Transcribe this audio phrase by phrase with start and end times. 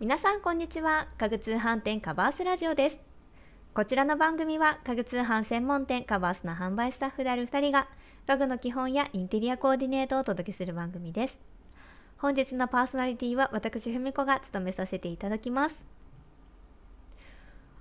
[0.00, 1.08] 皆さんこんにちは。
[1.18, 3.02] 家具通販店カバースラジオです。
[3.74, 7.88] こちらの番組は家具通販専門店カバースの販売スタッフである2人が
[8.24, 11.40] 家具の基本やインテリアコーディネートをお届けする番組です。
[12.16, 15.74] 本日のパーソナリティは私ふみこが務めさせていただきます。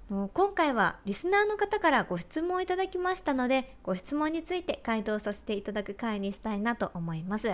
[0.09, 7.51] 今回はリスナーの方からご質問をいただきましたのでご質問について回答させていただく回にしたいなと思います。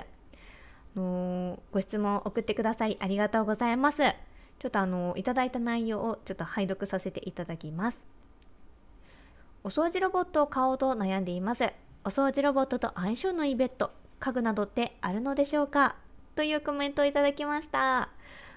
[0.96, 4.04] ご質問を送ってくださりありがとうございます。
[4.60, 7.98] ちょっとあのいただいた内容をちょっと拝読させていただきます。
[9.64, 11.66] お掃除ロボットを買おうと悩んでいます。
[12.06, 15.96] お掃除ロボットと相性のいいベッド家具などってあるのでしょうか？
[16.36, 18.10] というコメントをいただきました。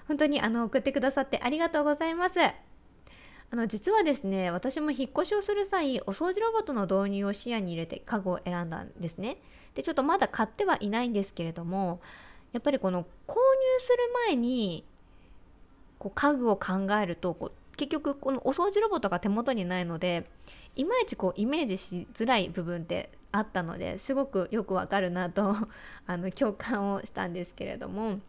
[0.07, 2.39] 本当にあの送ってくださってありがとうございます。
[2.39, 9.37] あの実はですね私も引っ越しをする際お掃除ロボットの導入を視野に入れて家具を選んだんですね。
[9.75, 12.01] でちょっとまだ買ってはいないんですけれども
[12.51, 13.37] やっぱりこの購入
[13.79, 14.83] する前に
[15.99, 20.29] こう家具を考えるとこう結局このお掃除ロボットが手元にないので
[20.75, 25.55] いまいちこうイメージしづらい部分ってあったのですごくよくわかるなと
[26.05, 28.19] あの共感をしたんですけれども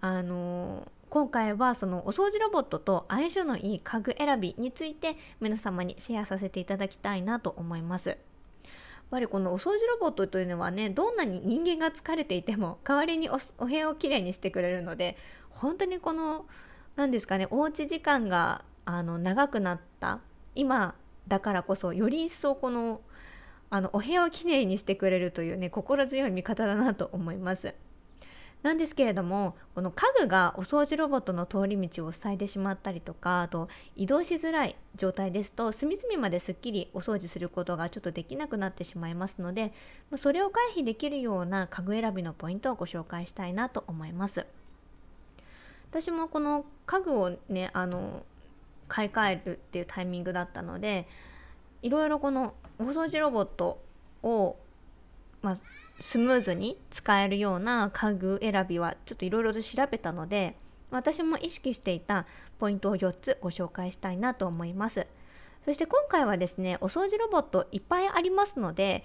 [0.00, 8.10] あの今回はそのお掃除ロボットと相性のいい家具選びについて皆様にシェアさせていただきたいなと思います。
[8.10, 8.18] やっ
[9.10, 15.16] ぱりこのお掃除ロボットというのはねどんなに人間が疲れていても代わりにお部屋をきれいにしてくれるので
[15.50, 16.46] 本当にこの
[16.96, 20.20] 何ですかねおうち時間があの長くなった
[20.54, 20.94] 今
[21.28, 23.00] だからこそより一層この
[23.72, 27.74] あのお部屋をきれいにしてくれるというね心強い味方だなと思います。
[28.62, 39.72] なんですけれどもこの家具がお掃除ロボットの通り道を塞いでしまったりとかあと移動しづらい状態ですと隅々まですっきりお掃除することがちょっとできなくなってしまいますので
[40.16, 44.46] それを回避できるような家具選びのポイントをご紹介したいなと思います。
[45.90, 48.24] 私もこの家具をねあの
[48.88, 51.06] 買い替えるっていうタイミングだったので
[51.82, 53.82] いろいろこのお掃除ロボット
[54.22, 54.56] を、
[55.42, 55.56] まあ、
[56.00, 60.56] スムーズに使えるような家具選びはちょっといろいろと調べたので
[60.90, 62.26] 私も意識していた
[62.58, 65.06] ポイントを4つご紹介したいなと思います。
[65.64, 69.04] そして今回はですねお掃除ロボットいっぱいありますので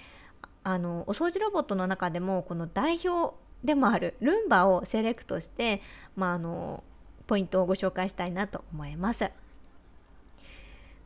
[0.64, 5.82] あのお掃除ロボットの中でもこの代表でもあるルンバをセレクトして、
[6.16, 6.84] まあ、あの
[7.28, 9.32] ポイントをご紹介したいなと思います。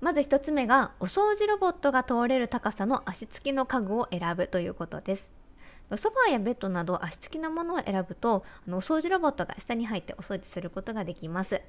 [0.02, 5.30] まず1つ目がお掃除ロボットが通れる高さの足つきの家具を選ぶということです。
[5.98, 11.62] ソファーやベッドなど足つきのものを選ぶとあのお掃除ロボットが下に入ってお掃除することができます。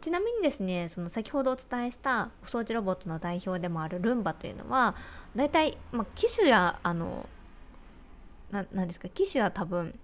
[0.00, 4.94] ちなみにですねその先ほどお伝えしたお掃除ロボットの代表でもあるルンバというのは
[5.36, 7.28] だいたい、まあ、機種やあの
[8.54, 9.98] ななんですか機種は多分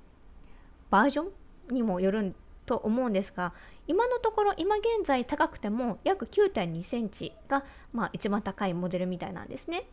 [0.91, 1.31] バージョ
[1.71, 2.35] ンにもよる
[2.67, 3.55] と思うんですが
[3.87, 9.85] 今のところ今現在高くても約9 2センチが、まあ、一番高いモデルみたいなんですね。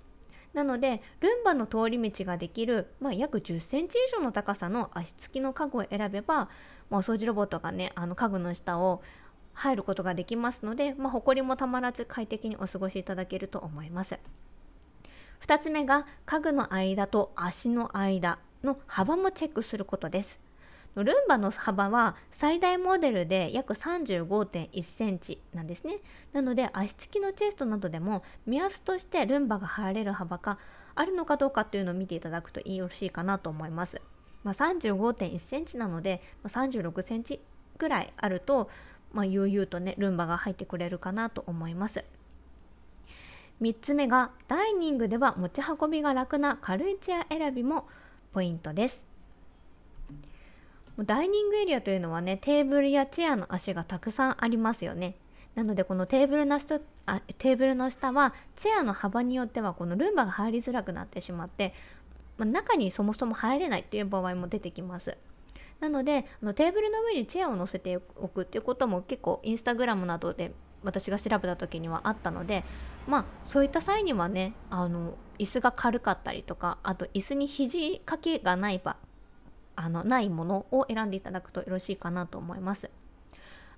[0.54, 6.50] なのでルンバの通り道ができる、まあ、約10センチ以上の高さの足つきの家具を選べば、
[6.90, 9.04] まあ、お掃除ロボットがねあの家具の下を
[9.54, 14.20] 入ることができますので、まあ、埃もたまらず快適にお過ごしいただけると思います。
[15.42, 20.40] 2つ目が家具の間と足の間の幅もチェックすることです。
[20.96, 26.00] ルンバの幅は最大モデルで約35.1センチなんですね。
[26.34, 30.58] なので足つきのチェストなどでも目安としてルンバが入れる幅が
[30.96, 34.02] あるのかどうかっていうのを見ていただくといいよろしいかなと思います。
[34.44, 37.42] まあ、35.1センチなので、まあ、36センチ
[37.78, 38.70] ぐらいあると、
[39.14, 42.04] まあ、悠々とねルンバが入ってくれるかなと思います。
[43.62, 47.88] 3つ目がダイニングでは持ち運びが楽な軽いチェア選びも
[48.34, 49.02] ポイントです。
[51.06, 55.16] ダイニングエリアというのはねテーブルやチェアの足がたくさんありますよね。
[55.54, 61.74] なのでこのテーブルの下あテーブルの下はチェアの幅によってはこのルンバが入りづらくなってしまって、
[62.38, 65.18] まあ、中にそもそも入れないっていう場合も出てきます。
[65.80, 70.52] なのであのテーブルの上にチェアを乗せておくっていうことも結構インスタグラムなどで
[70.84, 72.64] 私が調べた時にはあったので
[73.08, 78.98] まあそういった際にはねあの椅子が軽かったりとかあと椅子に肘掛けがない場
[79.76, 82.90] あのないものを選んでいただくとよろしいかなと思います。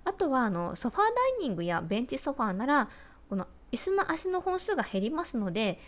[0.05, 2.89] あとはあのソファーダイニングやベンチソファーなら
[3.29, 5.79] この椅子の足の本数が減りますので、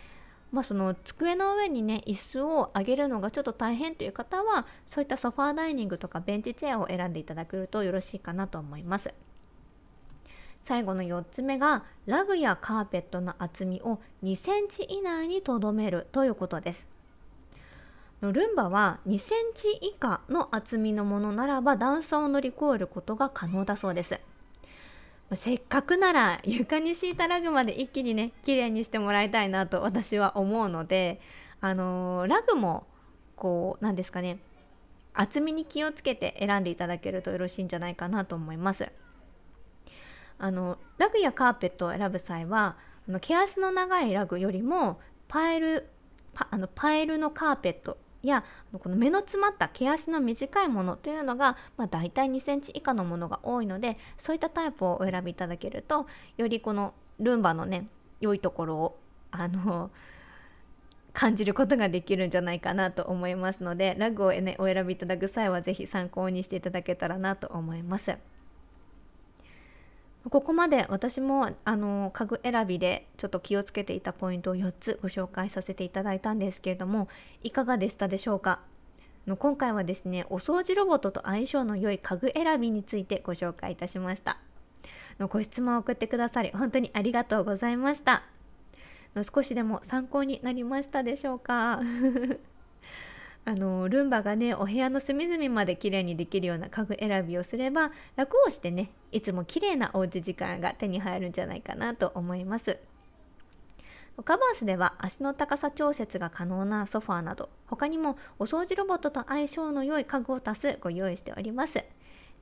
[0.52, 9.14] まあ、その机の上にね椅子を上げるのがちょっと大変という方はそういったソファーダイニングとかベンチチェアを選んでいただけるとよろしいかなと思います。
[10.62, 16.86] 最後の4つ目がラグやカーペットの厚みを2センチ以内にとどめるということです。
[18.20, 24.20] ルンバは2センチ以下の厚みのものならば段差を乗り越えることが可能だそうです。
[25.34, 31.20] せっかくなら床に敷いたラグまで一気にね綺麗にしてもらいたいなと私は思うので
[31.60, 32.86] あのー、ラグも
[33.34, 34.38] こうなんですかね
[35.14, 38.90] 厚みに気をつけて選んでいただけるとよろしいんじゃないかなと思います。
[40.42, 42.76] あのラグやカーペットを選ぶ際は
[43.08, 44.98] あの毛足の長いラグよりも
[45.28, 45.88] パイル
[46.34, 48.44] パあのパイルのカーペットや
[48.76, 56.06] この目の詰まった毛足の短いものというのが、まあ、大体2センチ以下のものが多いのでそういったタイプをお選びいただけると
[56.36, 57.86] よりこのルンバのね
[58.20, 58.98] 良いところを
[59.30, 59.92] あの
[61.12, 68.16] 感じることができるんじゃないかなと思いますのでラグを、ね、お選びいただく際は是非参考にしていただけたらなと思います。
[70.30, 77.08] ここまで私もあの家具選びでちょっと気をつけていたポイントを4つご紹介させていただいたんですけれども
[77.42, 78.60] いかがでしたでしょうか？
[79.26, 84.38] の今回はですねお掃除ロボットと相性の良い家具選びについてご紹介いたしました。
[85.18, 88.22] のご質問を送ってくださり本当にありがとうございました。
[89.14, 91.80] の少しでも参考になりましたでしょうか？
[93.44, 102.78] あのルンバがねお部屋の隅々まで綺麗にできるような家具選びをすれば楽をしてねいつも綺麗なおうち時間が手に入るんじゃないかなと思います。
[104.24, 111.82] カバースでは足の高さ調節が可能なソファーなど他にもお掃除ロボットと相性の良い家具を足すご用意しております。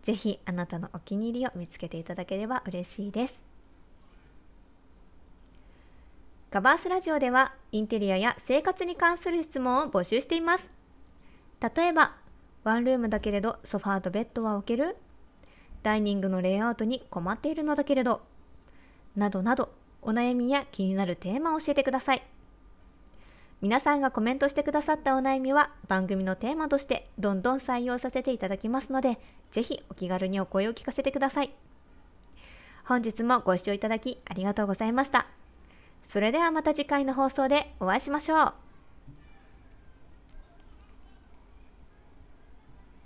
[0.02, 3.42] ぜひあなたのお気に入りを見つけていただければ嬉しいです。
[6.50, 10.79] カバースラジオではインテリアや生活に関する質問を募集しています。
[11.60, 12.14] 例えば、
[12.64, 14.96] ワンルームだけれどソファーとベッドは置ける
[15.82, 18.20] ダイニングのレイアウトに困っているのだけれど
[19.16, 19.70] などなど
[20.02, 22.22] お悩みや気になるテーマを教えてください。
[23.60, 29.18] 皆さんがコメントしてくださったお悩みは番組のテーマとしてどんどん採用させていただきますので、
[29.50, 31.52] ぜひお気軽にお声を聞かせてください。
[32.86, 35.26] 本日もご視聴いただきありがとうございました。
[36.08, 38.69] それではまた次回の放送でお会いしましょう。